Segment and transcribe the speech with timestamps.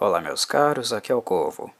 [0.00, 1.74] Olá, meus caros, aqui é o Corvo.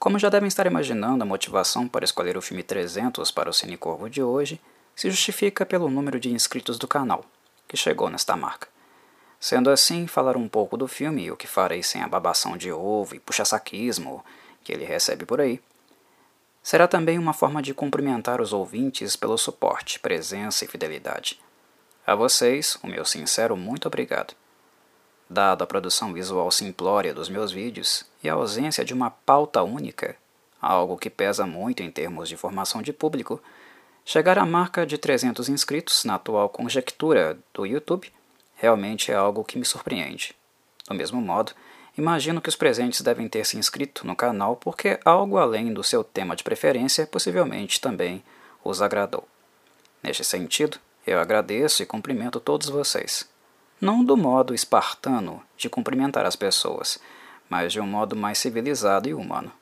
[0.00, 3.76] Como já devem estar imaginando, a motivação para escolher o filme 300 para o Cine
[3.76, 4.60] Corvo de hoje
[4.96, 7.24] se justifica pelo número de inscritos do canal,
[7.68, 8.66] que chegou nesta marca.
[9.38, 12.72] Sendo assim, falar um pouco do filme e o que farei sem a babação de
[12.72, 14.24] ovo e puxa-saquismo
[14.64, 15.62] que ele recebe por aí,
[16.64, 21.40] será também uma forma de cumprimentar os ouvintes pelo suporte, presença e fidelidade.
[22.04, 24.34] A vocês, o meu sincero muito obrigado.
[25.28, 30.16] Dado a produção visual simplória dos meus vídeos e a ausência de uma pauta única,
[30.60, 33.40] algo que pesa muito em termos de formação de público,
[34.04, 38.12] chegar à marca de 300 inscritos na atual conjectura do YouTube
[38.54, 40.34] realmente é algo que me surpreende.
[40.86, 41.52] Do mesmo modo,
[41.96, 46.04] imagino que os presentes devem ter se inscrito no canal porque algo além do seu
[46.04, 48.22] tema de preferência possivelmente também
[48.62, 49.26] os agradou.
[50.02, 53.32] Neste sentido, eu agradeço e cumprimento todos vocês
[53.84, 56.98] não do modo espartano de cumprimentar as pessoas,
[57.50, 59.52] mas de um modo mais civilizado e humano.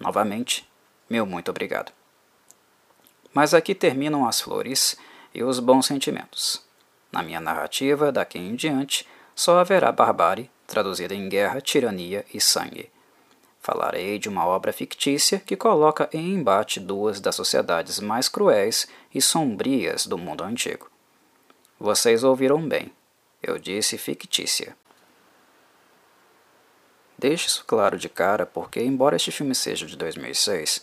[0.00, 0.68] Novamente,
[1.08, 1.92] meu muito obrigado.
[3.32, 4.96] Mas aqui terminam as flores
[5.32, 6.60] e os bons sentimentos.
[7.12, 12.90] Na minha narrativa, daqui em diante, só haverá barbárie, traduzida em guerra, tirania e sangue.
[13.60, 19.22] Falarei de uma obra fictícia que coloca em embate duas das sociedades mais cruéis e
[19.22, 20.90] sombrias do mundo antigo.
[21.78, 22.90] Vocês ouviram bem
[23.42, 24.76] eu disse fictícia.
[27.18, 30.82] Deixo isso claro de cara porque, embora este filme seja de 2006,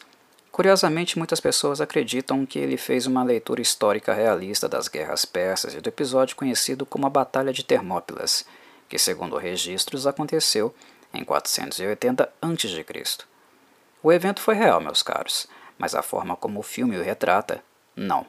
[0.52, 5.82] curiosamente muitas pessoas acreditam que ele fez uma leitura histórica realista das guerras persas e
[5.82, 8.46] do episódio conhecido como a Batalha de Termópilas,
[8.88, 10.74] que, segundo registros, aconteceu
[11.14, 12.86] em 480 a.C.
[14.02, 17.64] O evento foi real, meus caros, mas a forma como o filme o retrata,
[17.96, 18.26] não.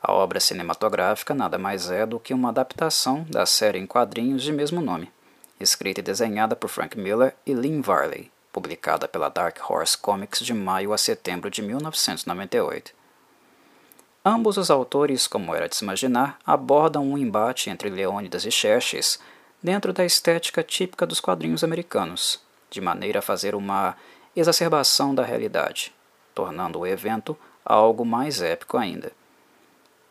[0.00, 4.52] A obra cinematográfica nada mais é do que uma adaptação da série em quadrinhos de
[4.52, 5.10] mesmo nome,
[5.58, 10.54] escrita e desenhada por Frank Miller e Lynn Varley, publicada pela Dark Horse Comics de
[10.54, 12.92] maio a setembro de 1998.
[14.24, 19.18] Ambos os autores, como era de se imaginar, abordam um embate entre Leônidas e Xerxes
[19.60, 22.40] dentro da estética típica dos quadrinhos americanos,
[22.70, 23.96] de maneira a fazer uma
[24.36, 25.92] exacerbação da realidade,
[26.34, 29.12] tornando o evento algo mais épico ainda.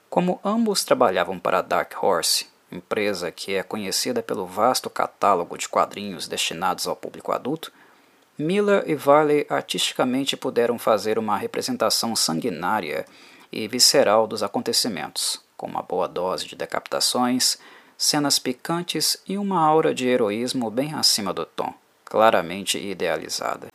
[0.10, 5.68] Como ambos trabalhavam para a Dark Horse, empresa que é conhecida pelo vasto catálogo de
[5.68, 7.72] quadrinhos destinados ao público adulto,
[8.38, 13.06] Miller e Varley artisticamente puderam fazer uma representação sanguinária
[13.52, 17.58] e visceral dos acontecimentos, com uma boa dose de decapitações,
[17.98, 21.74] cenas picantes e uma aura de heroísmo bem acima do tom,
[22.06, 23.68] claramente idealizada.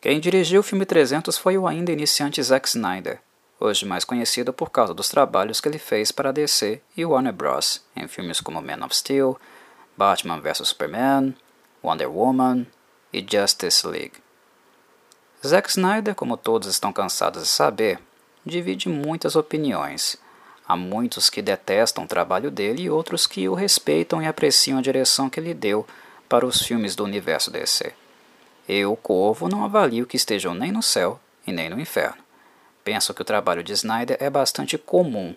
[0.00, 3.20] Quem dirigiu o filme 300 foi o ainda iniciante Zack Snyder,
[3.58, 7.32] hoje mais conhecido por causa dos trabalhos que ele fez para a DC e Warner
[7.32, 7.82] Bros.
[7.96, 9.38] em filmes como Man of Steel,
[9.96, 11.34] Batman vs Superman,
[11.82, 12.66] Wonder Woman
[13.12, 14.14] e Justice League.
[15.46, 18.00] Zack Snyder, como todos estão cansados de saber,
[18.44, 20.16] divide muitas opiniões.
[20.66, 24.82] Há muitos que detestam o trabalho dele e outros que o respeitam e apreciam a
[24.82, 25.86] direção que ele deu
[26.28, 27.92] para os filmes do universo DC.
[28.66, 32.23] Eu, Corvo, não avalio que estejam nem no céu e nem no inferno.
[32.84, 35.34] Penso que o trabalho de Snyder é bastante comum.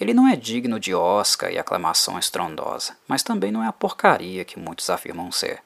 [0.00, 4.44] Ele não é digno de Oscar e aclamação estrondosa, mas também não é a porcaria
[4.44, 5.62] que muitos afirmam ser.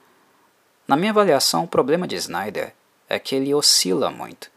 [0.86, 2.74] Na minha avaliação, o problema de Snyder
[3.08, 4.50] é que ele oscila muito.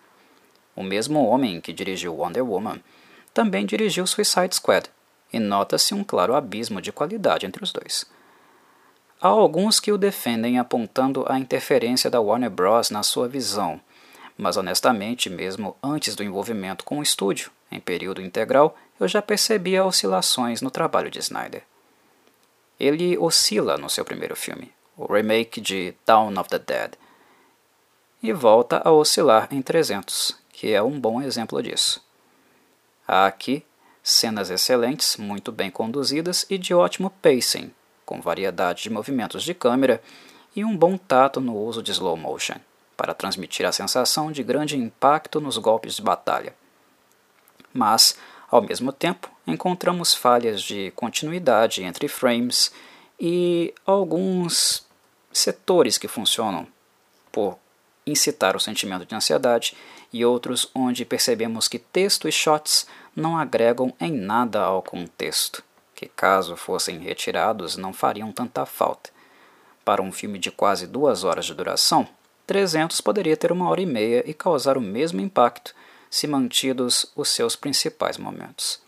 [0.76, 2.82] O mesmo homem que dirigiu Wonder Woman
[3.34, 4.90] também dirigiu Suicide Squad,
[5.32, 8.06] e nota-se um claro abismo de qualidade entre os dois.
[9.22, 12.90] Há alguns que o defendem apontando a interferência da Warner Bros.
[12.90, 13.80] na sua visão,
[14.40, 19.84] mas honestamente, mesmo antes do envolvimento com o estúdio, em período integral, eu já percebia
[19.84, 21.62] oscilações no trabalho de Snyder.
[22.80, 26.94] Ele oscila no seu primeiro filme, o remake de Dawn of the Dead,
[28.24, 32.02] e volta a oscilar em 300, que é um bom exemplo disso.
[33.06, 33.62] Há aqui
[34.02, 37.74] cenas excelentes, muito bem conduzidas e de ótimo pacing,
[38.06, 40.02] com variedade de movimentos de câmera
[40.56, 42.56] e um bom tato no uso de slow motion
[43.00, 46.54] para transmitir a sensação de grande impacto nos golpes de batalha.
[47.74, 48.18] Mas,
[48.52, 52.74] ao mesmo tempo, encontramos falhas de continuidade entre frames
[53.18, 54.86] e alguns
[55.32, 56.68] setores que funcionam
[57.32, 57.58] por
[58.06, 59.78] incitar o sentimento de ansiedade
[60.12, 62.86] e outros onde percebemos que texto e shots
[63.16, 65.64] não agregam em nada ao contexto,
[65.96, 69.10] que caso fossem retirados não fariam tanta falta.
[69.86, 72.06] Para um filme de quase duas horas de duração,
[72.50, 75.76] 300 poderia ter uma hora e meia e causar o mesmo impacto
[76.10, 78.82] se mantidos os seus principais momentos.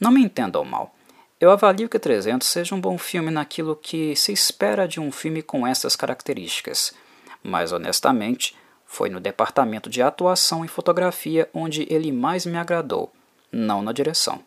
[0.00, 0.94] Não me entendam mal.
[1.38, 5.42] Eu avalio que 300 seja um bom filme naquilo que se espera de um filme
[5.42, 6.94] com essas características,
[7.42, 8.56] mas honestamente,
[8.86, 13.12] foi no departamento de atuação e fotografia onde ele mais me agradou,
[13.52, 14.42] não na direção.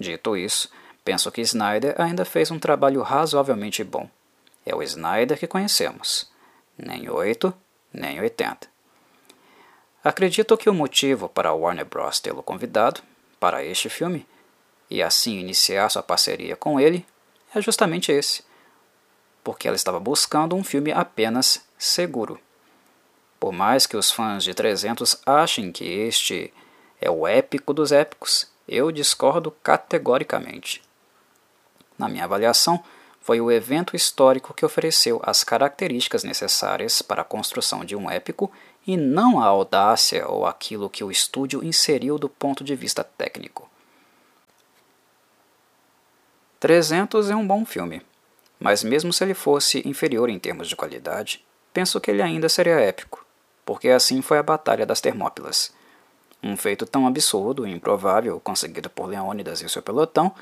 [0.00, 0.70] Dito isso,
[1.04, 4.08] penso que Snyder ainda fez um trabalho razoavelmente bom.
[4.64, 6.31] É o Snyder que conhecemos.
[6.76, 7.52] Nem 8,
[7.92, 8.68] nem 80.
[10.02, 12.18] Acredito que o motivo para Warner Bros.
[12.18, 13.00] tê-lo convidado
[13.38, 14.26] para este filme
[14.90, 17.06] e assim iniciar sua parceria com ele
[17.54, 18.42] é justamente esse,
[19.44, 22.40] porque ela estava buscando um filme apenas seguro.
[23.38, 26.52] Por mais que os fãs de 300 achem que este
[27.00, 30.82] é o épico dos épicos, eu discordo categoricamente.
[31.98, 32.82] Na minha avaliação,
[33.22, 38.50] foi o evento histórico que ofereceu as características necessárias para a construção de um épico
[38.84, 43.70] e não a audácia ou aquilo que o estúdio inseriu do ponto de vista técnico.
[46.58, 48.02] 300 é um bom filme,
[48.58, 52.80] mas mesmo se ele fosse inferior em termos de qualidade, penso que ele ainda seria
[52.80, 53.24] épico,
[53.64, 55.72] porque assim foi a Batalha das Termópilas.
[56.42, 60.34] Um feito tão absurdo e improvável conseguido por Leônidas e seu pelotão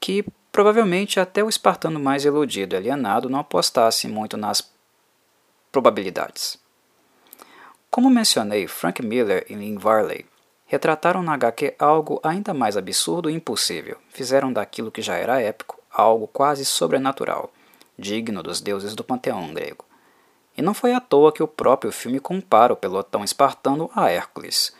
[0.00, 4.68] que provavelmente até o espartano mais iludido e alienado não apostasse muito nas
[5.70, 6.58] probabilidades.
[7.90, 10.26] Como mencionei, Frank Miller e Lynn Varley
[10.66, 13.96] retrataram na HQ algo ainda mais absurdo e impossível.
[14.10, 17.50] Fizeram daquilo que já era épico algo quase sobrenatural,
[17.98, 19.84] digno dos deuses do panteão grego.
[20.56, 24.74] E não foi à toa que o próprio filme compara o pelotão espartano a Hércules.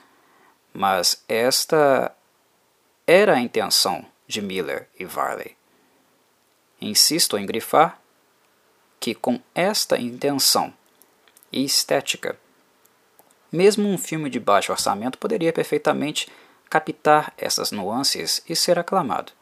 [0.74, 2.14] Mas esta
[3.06, 5.57] era a intenção de Miller e Varley.
[6.80, 8.00] Insisto em grifar
[9.00, 10.72] que com esta intenção
[11.52, 12.38] e estética
[13.50, 16.28] mesmo um filme de baixo orçamento poderia perfeitamente
[16.68, 19.32] captar essas nuances e ser aclamado.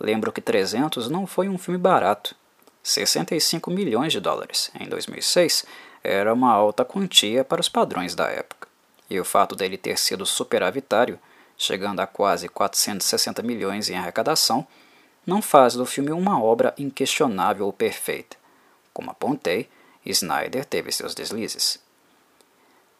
[0.00, 2.34] Lembro que 300 não foi um filme barato.
[2.82, 5.64] 65 milhões de dólares em 2006
[6.02, 8.68] era uma alta quantia para os padrões da época.
[9.08, 11.18] E o fato dele ter sido superavitário,
[11.56, 14.66] chegando a quase 460 milhões em arrecadação,
[15.26, 18.36] não faz do filme uma obra inquestionável ou perfeita.
[18.92, 19.68] Como apontei,
[20.04, 21.78] Snyder teve seus deslizes.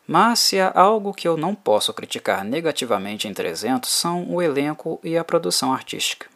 [0.06, 5.00] Mas se há algo que eu não posso criticar negativamente em 300 são o elenco
[5.02, 6.28] e a produção artística.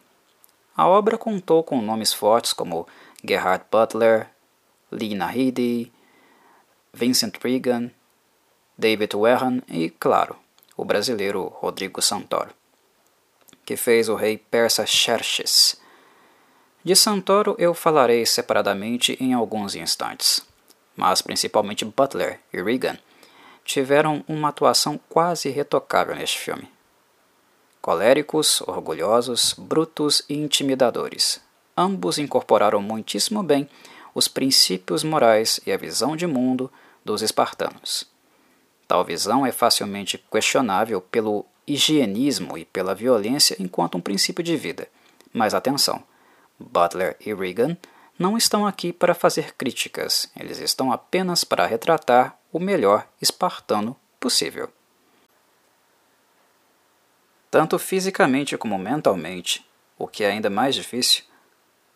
[0.75, 2.87] A obra contou com nomes fortes como
[3.23, 4.29] Gerhard Butler,
[4.91, 5.91] Lina Headey,
[6.93, 7.91] Vincent Regan,
[8.77, 10.35] David Werhan e, claro,
[10.75, 12.49] o brasileiro Rodrigo Santoro,
[13.63, 15.79] que fez o rei persa Xerxes.
[16.83, 20.41] De Santoro eu falarei separadamente em alguns instantes,
[20.95, 22.97] mas principalmente Butler e Regan
[23.63, 26.67] tiveram uma atuação quase retocável neste filme.
[27.79, 31.39] Coléricos, orgulhosos, brutos e intimidadores,
[31.77, 33.69] ambos incorporaram muitíssimo bem
[34.15, 36.71] os princípios morais e a visão de mundo
[37.05, 38.05] dos espartanos.
[38.87, 44.87] Tal visão é facilmente questionável pelo higienismo e pela violência enquanto um princípio de vida.
[45.31, 46.03] Mas atenção,
[46.61, 47.77] Butler e Regan
[48.17, 54.69] não estão aqui para fazer críticas, eles estão apenas para retratar o melhor espartano possível.
[57.49, 59.65] Tanto fisicamente como mentalmente,
[59.97, 61.23] o que é ainda mais difícil,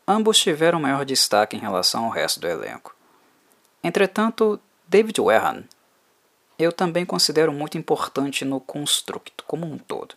[0.07, 2.95] ambos tiveram maior destaque em relação ao resto do elenco.
[3.83, 5.63] Entretanto, David Werhan
[6.57, 10.15] eu também considero muito importante no construto como um todo.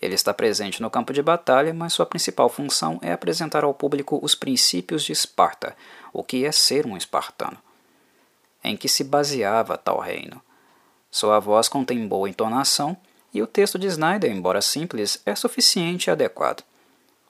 [0.00, 4.18] Ele está presente no campo de batalha, mas sua principal função é apresentar ao público
[4.22, 5.74] os princípios de Esparta,
[6.12, 7.56] o que é ser um espartano.
[8.62, 10.42] Em que se baseava tal reino.
[11.10, 12.96] Sua voz contém boa entonação
[13.32, 16.62] e o texto de Snyder, embora simples, é suficiente e adequado.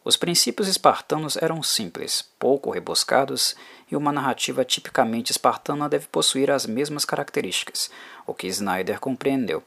[0.05, 3.57] Os princípios espartanos eram simples, pouco rebuscados,
[3.91, 7.91] e uma narrativa tipicamente espartana deve possuir as mesmas características,
[8.25, 9.65] o que Snyder compreendeu.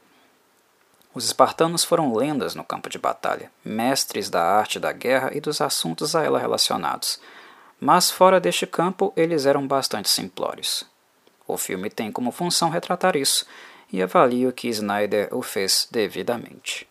[1.12, 5.60] Os espartanos foram lendas no campo de batalha, mestres da arte da guerra e dos
[5.60, 7.20] assuntos a ela relacionados.
[7.80, 10.84] Mas fora deste campo, eles eram bastante simplórios.
[11.48, 13.44] O filme tem como função retratar isso,
[13.92, 16.88] e avalio que Snyder o fez devidamente.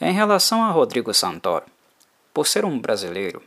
[0.00, 1.66] Em relação a Rodrigo Santoro,
[2.32, 3.42] por ser um brasileiro,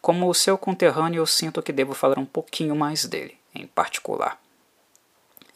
[0.00, 4.40] como o seu conterrâneo, eu sinto que devo falar um pouquinho mais dele, em particular.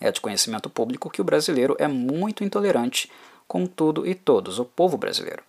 [0.01, 3.11] É de conhecimento público que o brasileiro é muito intolerante
[3.47, 5.43] com tudo e todos, o povo brasileiro.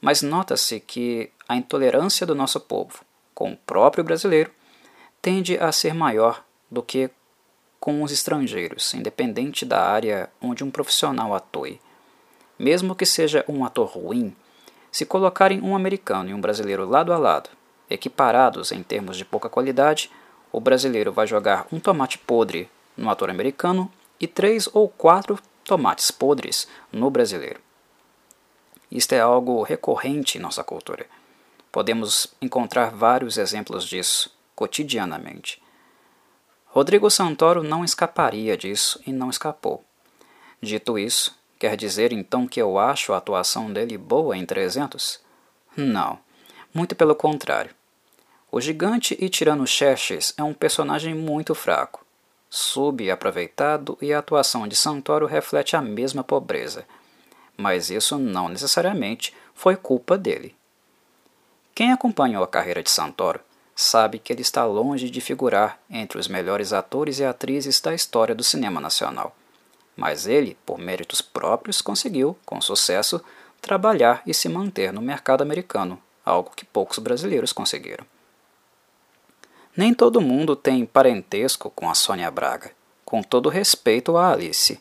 [0.00, 4.50] Mas nota-se que a intolerância do nosso povo com o próprio brasileiro
[5.22, 7.10] tende a ser maior do que
[7.78, 11.80] com os estrangeiros, independente da área onde um profissional atue.
[12.58, 14.34] Mesmo que seja um ator ruim,
[14.96, 17.50] Se colocarem um americano e um brasileiro lado a lado,
[17.90, 20.10] equiparados em termos de pouca qualidade,
[20.50, 22.66] o brasileiro vai jogar um tomate podre
[22.96, 27.60] no ator americano e três ou quatro tomates podres no brasileiro.
[28.90, 31.06] Isto é algo recorrente em nossa cultura.
[31.72, 35.62] Podemos encontrar vários exemplos disso cotidianamente.
[36.66, 39.84] Rodrigo Santoro não escaparia disso e não escapou.
[40.62, 45.20] Dito isso, quer dizer então que eu acho a atuação dele boa em 300?
[45.76, 46.18] Não,
[46.72, 47.74] muito pelo contrário.
[48.50, 52.05] O gigante e tirano Xerxes é um personagem muito fraco,
[52.56, 56.86] subaproveitado e a atuação de Santoro reflete a mesma pobreza.
[57.54, 60.56] Mas isso não necessariamente foi culpa dele.
[61.74, 63.40] Quem acompanhou a carreira de Santoro
[63.74, 68.34] sabe que ele está longe de figurar entre os melhores atores e atrizes da história
[68.34, 69.36] do cinema nacional.
[69.94, 73.22] Mas ele, por méritos próprios, conseguiu, com sucesso,
[73.60, 78.06] trabalhar e se manter no mercado americano, algo que poucos brasileiros conseguiram.
[79.76, 82.70] Nem todo mundo tem parentesco com a Sônia Braga,
[83.04, 84.80] com todo respeito a Alice.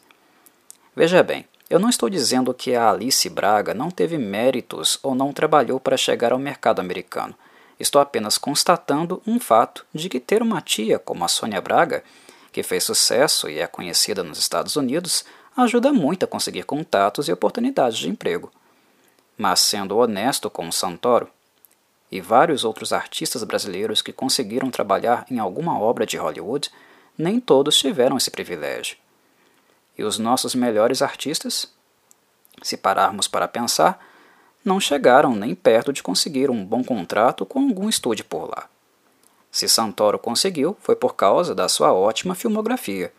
[0.95, 5.33] Veja bem, eu não estou dizendo que a Alice Braga não teve méritos ou não
[5.33, 7.35] trabalhou para chegar ao mercado americano.
[7.77, 12.01] Estou apenas constatando um fato de que ter uma tia como a Sônia Braga,
[12.53, 15.25] que fez sucesso e é conhecida nos Estados Unidos,
[15.57, 18.49] ajuda muito a conseguir contatos e oportunidades de emprego.
[19.37, 21.27] Mas sendo honesto com o Santoro
[22.15, 26.71] e vários outros artistas brasileiros que conseguiram trabalhar em alguma obra de Hollywood,
[27.17, 28.95] nem todos tiveram esse privilégio.
[29.97, 31.69] E os nossos melhores artistas,
[32.61, 33.99] se pararmos para pensar,
[34.63, 38.69] não chegaram nem perto de conseguir um bom contrato com algum estúdio por lá.
[39.51, 43.11] Se Santoro conseguiu, foi por causa da sua ótima filmografia.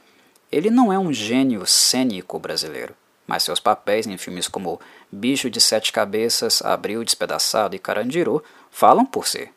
[0.50, 2.94] Ele não é um gênio cênico brasileiro,
[3.26, 4.80] mas seus papéis em filmes como
[5.12, 8.42] Bicho de Sete Cabeças, Abril Despedaçado e Carandiru
[8.78, 9.50] falam por si.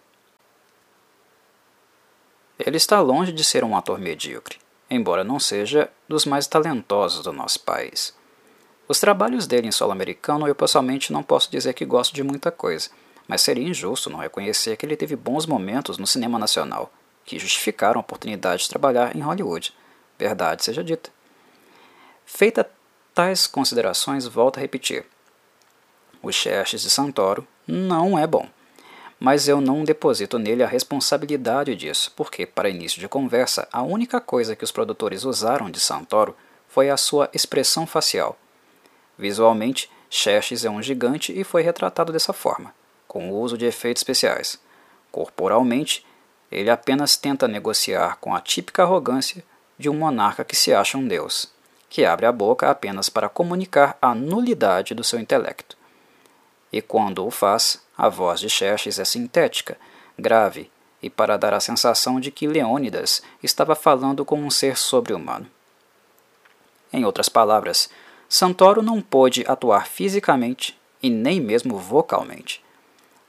[2.58, 4.58] Ele está longe de ser um ator medíocre
[4.90, 8.16] embora não seja dos mais talentosos do nosso país.
[8.88, 12.50] Os trabalhos dele em solo americano eu pessoalmente não posso dizer que gosto de muita
[12.50, 12.90] coisa,
[13.28, 16.92] mas seria injusto não reconhecer que ele teve bons momentos no cinema nacional,
[17.24, 19.76] que justificaram a oportunidade de trabalhar em Hollywood.
[20.18, 21.12] Verdade seja dita.
[22.26, 22.68] Feita
[23.14, 25.06] tais considerações, volto a repetir.
[26.24, 28.50] O Xerxes de Santoro não é bom
[29.20, 34.22] mas eu não deposito nele a responsabilidade disso, porque, para início de conversa, a única
[34.22, 36.36] coisa que os produtores usaram de Santoro
[36.68, 38.38] foi a sua expressão facial.
[39.18, 42.74] Visualmente, Xerxes é um gigante e foi retratado dessa forma,
[43.08, 44.58] com o uso de efeitos especiais.
[45.12, 46.06] Corporalmente,
[46.50, 49.44] ele apenas tenta negociar com a típica arrogância
[49.78, 51.52] de um monarca que se acha um deus,
[51.90, 55.79] que abre a boca apenas para comunicar a nulidade do seu intelecto.
[56.72, 59.78] E quando o faz, a voz de Xerxes é sintética,
[60.18, 60.72] grave,
[61.02, 65.48] e para dar a sensação de que Leônidas estava falando com um ser sobre-humano.
[66.92, 67.90] Em outras palavras,
[68.28, 72.64] Santoro não pôde atuar fisicamente e nem mesmo vocalmente.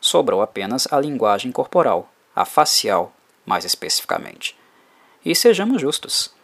[0.01, 3.13] Sobrou apenas a linguagem corporal, a facial,
[3.47, 4.57] mais especificamente.
[5.25, 6.35] E sejamos justos.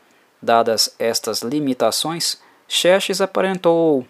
[0.41, 2.39] Dadas estas limitações,
[2.69, 4.07] Xerxes aparentou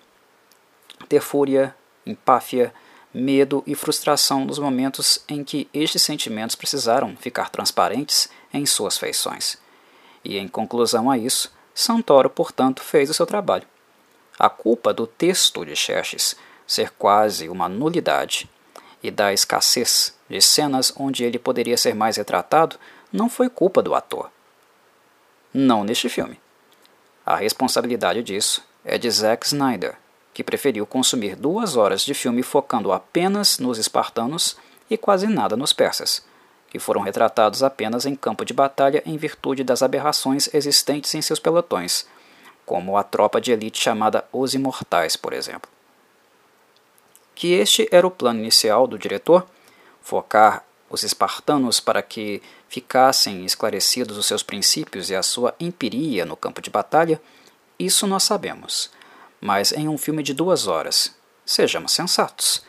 [1.09, 1.75] ter fúria,
[2.07, 2.73] empáfia,
[3.13, 9.59] medo e frustração nos momentos em que estes sentimentos precisaram ficar transparentes em suas feições.
[10.25, 13.67] E em conclusão a isso, Santoro, portanto, fez o seu trabalho.
[14.39, 16.37] A culpa do texto de Xerxes
[16.67, 18.49] ser quase uma nulidade
[19.03, 22.77] e da escassez de cenas onde ele poderia ser mais retratado
[23.13, 24.31] não foi culpa do ator.
[25.55, 26.41] Não neste filme.
[27.25, 29.97] A responsabilidade disso é de Zack Snyder,
[30.37, 34.55] que preferiu consumir duas horas de filme focando apenas nos espartanos
[34.91, 36.23] e quase nada nos persas,
[36.69, 41.41] que foram retratados apenas em campo de batalha em virtude das aberrações existentes em seus
[41.41, 42.07] pelotões,
[42.67, 45.71] como a tropa de elite chamada Os Imortais, por exemplo.
[47.35, 49.47] Que este era o plano inicial do diretor,
[50.03, 56.37] focar os espartanos para que ficassem esclarecidos os seus princípios e a sua empiria no
[56.37, 57.19] campo de batalha,
[57.79, 58.95] isso nós sabemos
[59.41, 61.15] mas em um filme de duas horas.
[61.45, 62.65] Sejamos sensatos.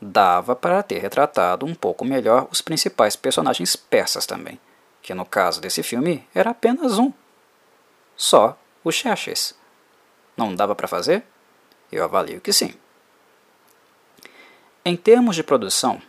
[0.00, 4.60] Dava para ter retratado um pouco melhor os principais personagens persas também,
[5.02, 7.12] que no caso desse filme era apenas um.
[8.16, 9.54] Só o Xerxes.
[10.36, 11.24] Não dava para fazer?
[11.90, 12.74] Eu avalio que sim.
[14.84, 16.00] Em termos de produção,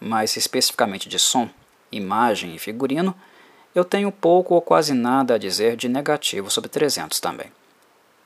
[0.00, 1.48] mais especificamente de som,
[1.92, 3.14] imagem e figurino,
[3.74, 7.52] eu tenho pouco ou quase nada a dizer de negativo sobre 300 também.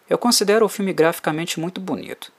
[0.09, 2.33] Eu considero o filme graficamente muito bonito.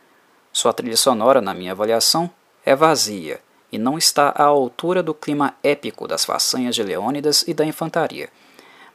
[0.52, 2.30] Sua trilha sonora, na minha avaliação,
[2.66, 3.40] é vazia
[3.72, 8.30] e não está à altura do clima épico das façanhas de Leônidas e da infantaria.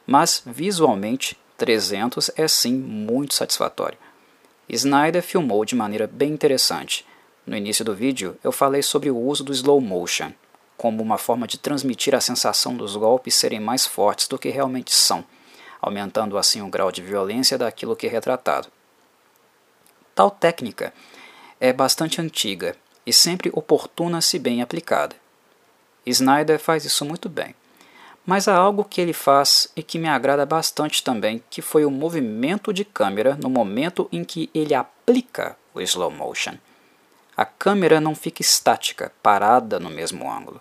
[0.05, 3.97] Mas, visualmente, 300 é sim muito satisfatório.
[4.67, 7.05] Snyder filmou de maneira bem interessante.
[7.45, 10.33] No início do vídeo, eu falei sobre o uso do slow motion,
[10.75, 14.93] como uma forma de transmitir a sensação dos golpes serem mais fortes do que realmente
[14.93, 15.23] são,
[15.85, 18.67] aumentando assim o grau de violência daquilo que é retratado.
[20.15, 20.91] Tal técnica
[21.59, 22.75] é bastante antiga
[23.05, 25.15] e sempre oportuna se bem aplicada.
[26.03, 27.53] Snyder faz isso muito bem.
[28.25, 31.91] Mas há algo que ele faz e que me agrada bastante também, que foi o
[31.91, 36.55] movimento de câmera no momento em que ele aplica o slow motion.
[37.37, 40.59] A câmera não fica estática, parada no mesmo ângulo.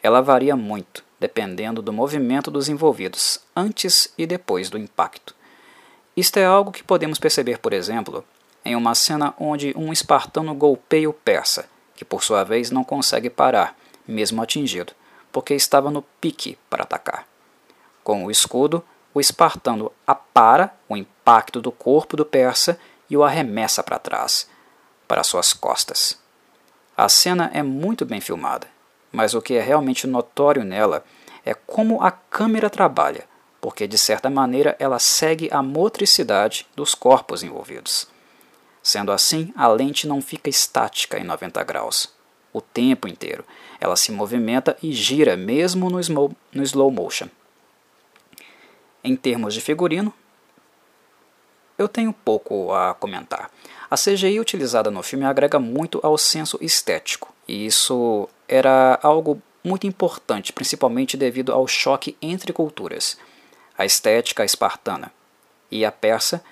[0.00, 5.36] Ela varia muito, dependendo do movimento dos envolvidos, antes e depois do impacto.
[6.16, 8.24] Isto é algo que podemos perceber, por exemplo,
[8.64, 11.68] em uma cena onde um espartano golpeia o persa
[12.00, 13.76] que por sua vez não consegue parar,
[14.08, 14.94] mesmo atingido,
[15.30, 17.26] porque estava no pique para atacar.
[18.02, 23.82] Com o escudo, o espartano apara o impacto do corpo do persa e o arremessa
[23.82, 24.48] para trás,
[25.06, 26.18] para suas costas.
[26.96, 28.66] A cena é muito bem filmada,
[29.12, 31.04] mas o que é realmente notório nela
[31.44, 33.24] é como a câmera trabalha,
[33.60, 38.08] porque de certa maneira ela segue a motricidade dos corpos envolvidos.
[38.82, 42.08] Sendo assim, a lente não fica estática em 90 graus.
[42.52, 43.44] O tempo inteiro.
[43.78, 47.28] Ela se movimenta e gira mesmo no, slow, no slow motion.
[49.04, 50.12] Em termos de figurino,
[51.78, 53.50] eu tenho pouco a comentar.
[53.90, 59.84] A CGI utilizada no filme agrega muito ao senso estético, e isso era algo muito
[59.84, 63.18] importante, principalmente devido ao choque entre culturas.
[63.76, 65.12] A estética espartana
[65.68, 66.44] e a persa,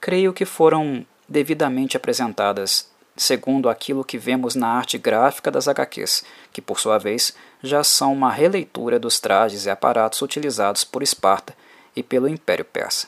[0.00, 6.60] creio que foram devidamente apresentadas, segundo aquilo que vemos na arte gráfica das HQs, que
[6.60, 11.56] por sua vez já são uma releitura dos trajes e aparatos utilizados por Esparta
[11.94, 13.06] e pelo Império Persa.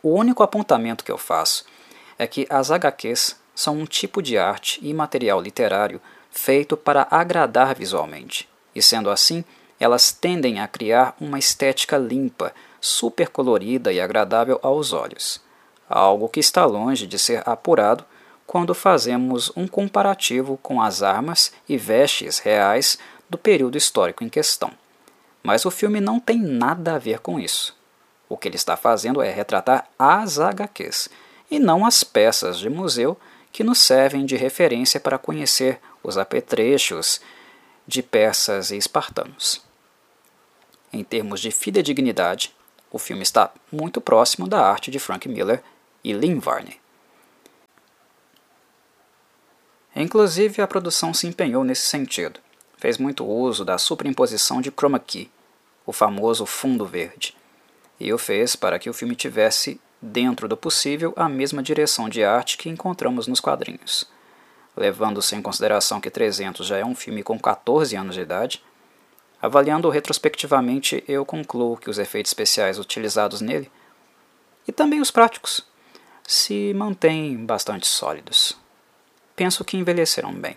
[0.00, 1.64] O único apontamento que eu faço
[2.16, 7.74] é que as HQs são um tipo de arte e material literário feito para agradar
[7.74, 9.44] visualmente, e sendo assim,
[9.80, 15.44] elas tendem a criar uma estética limpa, super colorida e agradável aos olhos
[15.88, 18.04] algo que está longe de ser apurado
[18.46, 24.70] quando fazemos um comparativo com as armas e vestes reais do período histórico em questão.
[25.42, 27.74] Mas o filme não tem nada a ver com isso.
[28.28, 31.08] O que ele está fazendo é retratar as HQs
[31.50, 33.16] e não as peças de museu
[33.56, 37.22] que nos servem de referência para conhecer os apetrechos
[37.86, 39.62] de persas e espartanos.
[40.92, 42.54] Em termos de fidedignidade,
[42.92, 45.62] o filme está muito próximo da arte de Frank Miller
[46.04, 46.78] e Lynn Varney.
[49.94, 52.38] Inclusive, a produção se empenhou nesse sentido.
[52.76, 55.30] Fez muito uso da superimposição de chroma key,
[55.86, 57.34] o famoso fundo verde,
[57.98, 62.22] e o fez para que o filme tivesse, dentro do possível, a mesma direção de
[62.22, 64.08] arte que encontramos nos quadrinhos.
[64.76, 68.62] Levando-se em consideração que 300 já é um filme com 14 anos de idade,
[69.40, 73.70] avaliando retrospectivamente, eu concluo que os efeitos especiais utilizados nele,
[74.68, 75.66] e também os práticos,
[76.26, 78.58] se mantêm bastante sólidos.
[79.34, 80.56] Penso que envelheceram bem.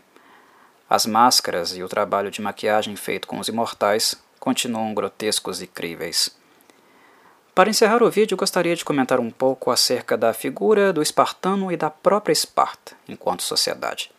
[0.89, 6.35] As máscaras e o trabalho de maquiagem feito com os imortais continuam grotescos e críveis.
[7.59, 11.75] Para encerrar o vídeo, gostaria de comentar um pouco acerca da figura do espartano e
[11.75, 14.09] da própria Esparta enquanto sociedade.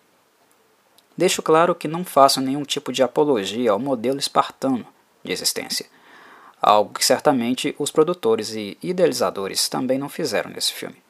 [1.16, 4.86] Deixo claro que não faço nenhum tipo de apologia ao modelo espartano
[5.24, 5.86] de existência,
[6.60, 11.02] algo que certamente os produtores e idealizadores também não fizeram nesse filme.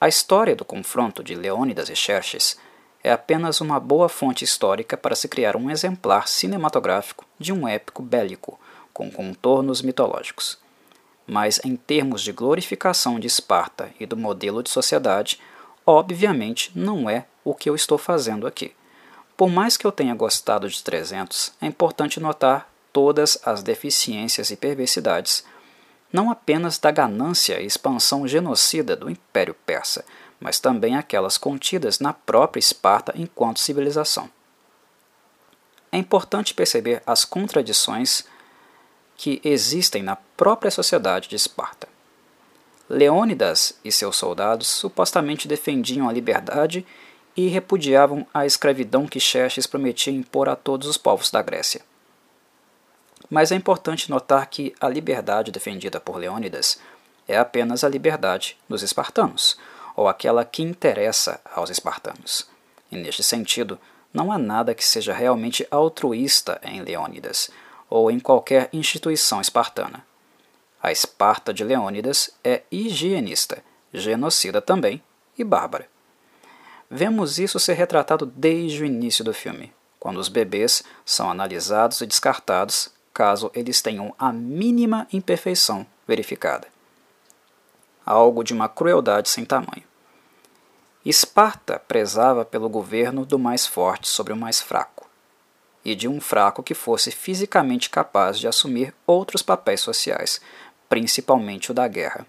[0.00, 2.58] A história do confronto de Leônidas e Xerxes
[3.04, 8.02] é apenas uma boa fonte histórica para se criar um exemplar cinematográfico de um épico
[8.02, 8.58] bélico
[8.92, 10.58] com contornos mitológicos.
[11.30, 15.40] Mas em termos de glorificação de Esparta e do modelo de sociedade,
[15.86, 18.74] obviamente não é o que eu estou fazendo aqui.
[19.36, 24.56] Por mais que eu tenha gostado de 300, é importante notar todas as deficiências e
[24.56, 25.44] perversidades
[26.12, 30.04] não apenas da ganância e expansão genocida do Império Persa,
[30.40, 34.28] mas também aquelas contidas na própria Esparta enquanto civilização.
[35.92, 38.24] É importante perceber as contradições
[39.20, 41.86] que existem na própria sociedade de Esparta.
[42.88, 46.86] Leônidas e seus soldados supostamente defendiam a liberdade
[47.36, 51.82] e repudiavam a escravidão que Xerxes prometia impor a todos os povos da Grécia.
[53.28, 56.80] Mas é importante notar que a liberdade defendida por Leônidas
[57.28, 59.58] é apenas a liberdade dos espartanos,
[59.94, 62.48] ou aquela que interessa aos espartanos.
[62.90, 63.78] E neste sentido,
[64.14, 67.50] não há nada que seja realmente altruísta em Leônidas
[67.90, 70.06] ou em qualquer instituição espartana.
[70.80, 75.02] A Esparta de Leônidas é higienista, genocida também
[75.36, 75.88] e bárbara.
[76.88, 82.06] Vemos isso ser retratado desde o início do filme, quando os bebês são analisados e
[82.06, 86.68] descartados caso eles tenham a mínima imperfeição verificada.
[88.06, 89.84] Algo de uma crueldade sem tamanho.
[91.04, 94.99] Esparta prezava pelo governo do mais forte sobre o mais fraco,
[95.84, 100.40] e de um fraco que fosse fisicamente capaz de assumir outros papéis sociais,
[100.88, 102.26] principalmente o da guerra.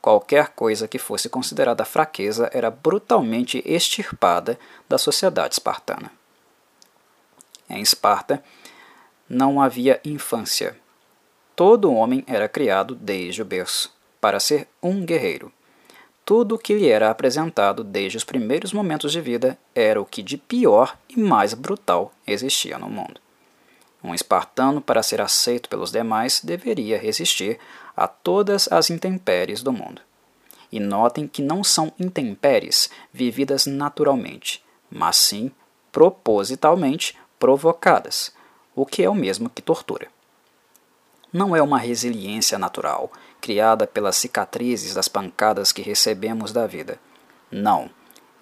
[0.00, 4.58] Qualquer coisa que fosse considerada fraqueza era brutalmente extirpada
[4.88, 6.12] da sociedade espartana.
[7.68, 8.42] Em Esparta,
[9.28, 10.78] não havia infância.
[11.56, 15.52] Todo homem era criado desde o berço para ser um guerreiro.
[16.26, 20.24] Tudo o que lhe era apresentado desde os primeiros momentos de vida era o que
[20.24, 23.20] de pior e mais brutal existia no mundo.
[24.02, 27.60] Um espartano, para ser aceito pelos demais, deveria resistir
[27.96, 30.02] a todas as intempéries do mundo.
[30.72, 35.52] E notem que não são intempéries vividas naturalmente, mas sim
[35.92, 38.34] propositalmente provocadas,
[38.74, 40.08] o que é o mesmo que tortura.
[41.32, 43.12] Não é uma resiliência natural,
[43.46, 46.98] criada pelas cicatrizes das pancadas que recebemos da vida.
[47.48, 47.88] Não,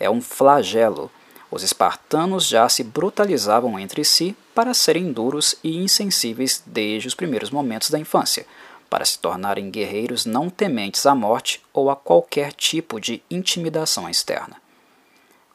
[0.01, 1.11] é um flagelo.
[1.51, 7.51] Os espartanos já se brutalizavam entre si para serem duros e insensíveis desde os primeiros
[7.51, 8.47] momentos da infância,
[8.89, 14.57] para se tornarem guerreiros não tementes à morte ou a qualquer tipo de intimidação externa.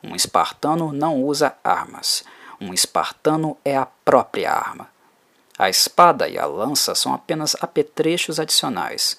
[0.04, 2.24] Um espartano não usa armas.
[2.62, 4.88] Um espartano é a própria arma.
[5.58, 9.18] A espada e a lança são apenas apetrechos adicionais.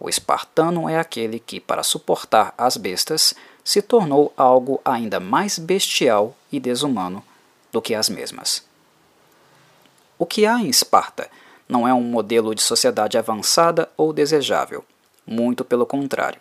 [0.00, 6.34] O espartano é aquele que, para suportar as bestas, se tornou algo ainda mais bestial
[6.50, 7.22] e desumano
[7.70, 8.64] do que as mesmas.
[10.18, 11.30] O que há em Esparta
[11.68, 14.84] não é um modelo de sociedade avançada ou desejável,
[15.26, 16.40] muito pelo contrário.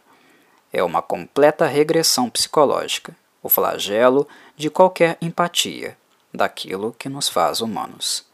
[0.72, 5.98] É uma completa regressão psicológica, o flagelo de qualquer empatia,
[6.34, 8.26] daquilo que nos faz humanos.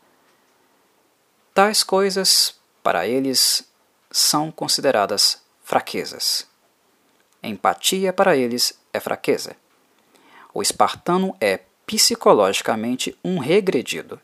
[1.53, 3.67] Tais coisas, para eles,
[4.17, 6.47] são consideradas fraquezas.
[7.43, 9.58] Empatia para eles é fraqueza.
[10.54, 14.17] O espartano é psicologicamente um regredido,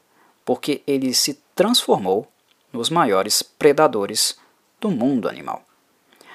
[0.46, 2.26] porque ele se transformou
[2.72, 4.38] nos maiores predadores
[4.80, 5.62] do mundo animal.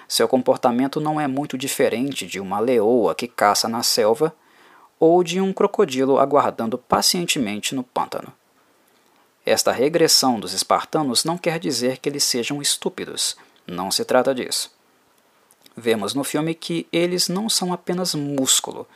[0.06, 4.36] Seu comportamento não é muito diferente de uma leoa que caça na selva
[5.00, 8.30] ou de um crocodilo aguardando pacientemente no pântano.
[9.46, 14.70] Esta regressão dos espartanos não quer dizer que eles sejam estúpidos, não se trata disso.
[15.76, 18.86] Vemos no filme que eles não são apenas músculo.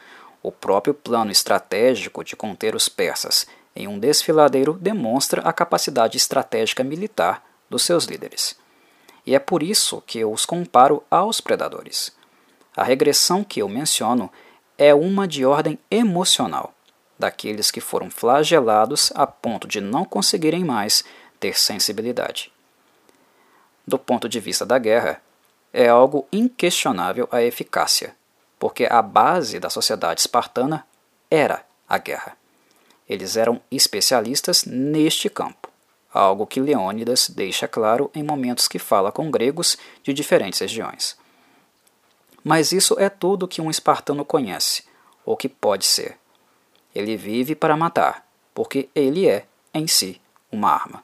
[0.42, 6.82] O próprio plano estratégico de conter os persas em um desfiladeiro demonstra a capacidade estratégica
[6.82, 8.56] militar dos seus líderes.
[9.26, 12.12] E é por isso que eu os comparo aos predadores.
[12.76, 14.30] A regressão que eu menciono
[14.78, 16.72] é uma de ordem emocional,
[17.18, 21.04] daqueles que foram flagelados a ponto de não conseguirem mais
[21.38, 22.50] ter sensibilidade.
[23.90, 25.20] Do ponto de vista da guerra,
[25.72, 28.14] é algo inquestionável a eficácia,
[28.56, 30.86] porque a base da sociedade espartana
[31.28, 32.36] era a guerra.
[33.08, 35.68] Eles eram especialistas neste campo,
[36.14, 41.18] algo que Leônidas deixa claro em momentos que fala com gregos de diferentes regiões.
[42.44, 44.84] Mas isso é tudo que um espartano conhece,
[45.24, 46.16] ou que pode ser.
[46.94, 48.24] Ele vive para matar,
[48.54, 51.02] porque ele é, em si, uma arma.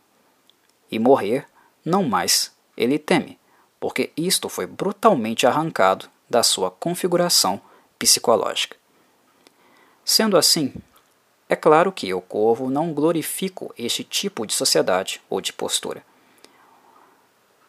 [0.88, 1.48] E morrer,
[1.84, 3.38] não mais, ele teme,
[3.80, 7.60] porque isto foi brutalmente arrancado da sua configuração
[7.98, 8.76] psicológica.
[10.04, 10.72] Sendo assim,
[11.48, 16.04] é claro que eu, Corvo, não glorifico este tipo de sociedade ou de postura.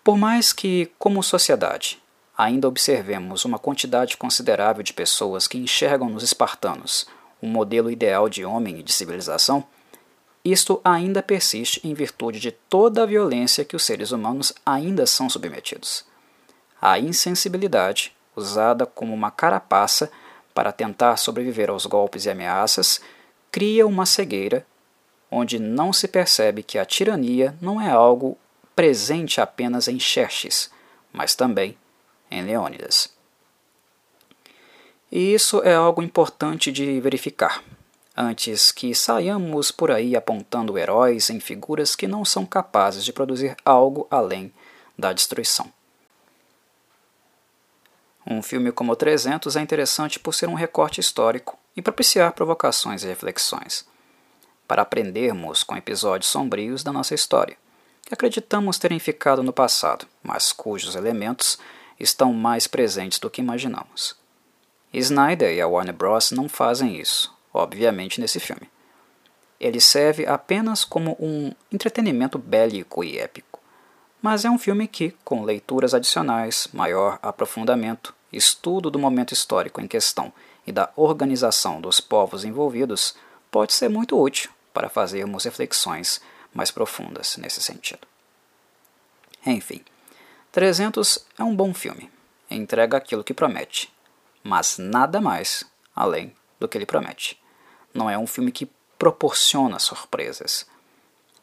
[0.04, 2.02] Por mais que, como sociedade,
[2.38, 7.08] ainda observemos uma quantidade considerável de pessoas que enxergam nos espartanos
[7.42, 9.66] um modelo ideal de homem e de civilização,
[10.52, 15.30] isto ainda persiste em virtude de toda a violência que os seres humanos ainda são
[15.30, 16.06] submetidos.
[16.82, 20.12] A insensibilidade, usada como uma carapaça
[20.54, 23.02] para tentar sobreviver aos golpes e ameaças,
[23.52, 24.66] cria uma cegueira
[25.30, 28.38] onde não se percebe que a tirania não é algo
[28.76, 30.70] presente apenas em Xerxes,
[31.12, 31.78] mas também
[32.30, 33.10] em Leônidas.
[35.12, 37.64] E isso é algo importante de verificar,
[38.18, 43.56] antes que saiamos por aí apontando heróis em figuras que não são capazes de produzir
[43.64, 44.52] algo além
[44.98, 45.72] da destruição.
[48.26, 53.08] Um filme como 300 é interessante por ser um recorte histórico e propiciar provocações e
[53.08, 53.86] reflexões.
[54.68, 57.56] para aprendermos com episódios sombrios da nossa história,
[58.02, 61.58] que acreditamos terem ficado no passado, mas cujos elementos
[61.98, 64.18] estão mais presentes do que imaginamos.
[64.94, 66.32] Snyder e a Warner Bros.
[66.32, 68.70] não fazem isso, obviamente, nesse filme.
[69.60, 73.60] Ele serve apenas como um entretenimento bélico e épico,
[74.22, 79.88] mas é um filme que, com leituras adicionais, maior aprofundamento, estudo do momento histórico em
[79.88, 80.32] questão
[80.66, 83.16] e da organização dos povos envolvidos,
[83.50, 86.22] pode ser muito útil para fazermos reflexões
[86.54, 88.08] mais profundas nesse sentido.
[89.46, 89.82] Enfim,
[90.52, 92.12] 300 é um bom filme,
[92.50, 93.92] entrega aquilo que promete,
[94.44, 95.64] mas nada mais
[95.96, 97.40] além do que ele promete.
[97.98, 100.68] Não é um filme que proporciona surpresas.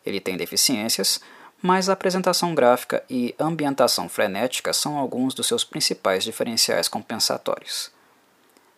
[0.07, 1.21] Ele tem deficiências,
[1.61, 7.91] mas a apresentação gráfica e ambientação frenética são alguns dos seus principais diferenciais compensatórios.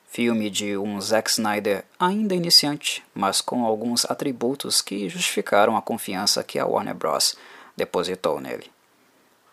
[0.09, 6.43] Filme de um Zack Snyder ainda iniciante, mas com alguns atributos que justificaram a confiança
[6.43, 7.37] que a Warner Bros.
[7.77, 8.73] depositou nele.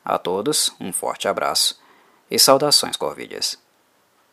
[0.05, 1.77] A todos, um forte abraço
[2.31, 3.57] e saudações corvídeas.